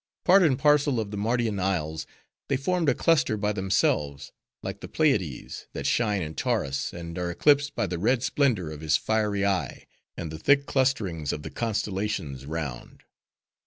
[0.23, 2.07] Part and parcel of the Mardian isles,
[2.47, 4.31] they formed a cluster by themselves;
[4.63, 8.81] like the Pleiades, that shine in Taurus, and are eclipsed by the red splendor of
[8.81, 9.85] his fiery eye,
[10.17, 13.03] and the thick clusterings of the constellations round.